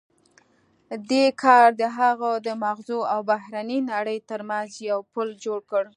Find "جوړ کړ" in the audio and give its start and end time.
5.43-5.83